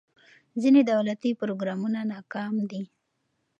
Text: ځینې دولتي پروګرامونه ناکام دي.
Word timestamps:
ځینې 0.61 0.81
دولتي 0.91 1.31
پروګرامونه 1.41 1.99
ناکام 2.13 2.55
دي. 2.69 2.81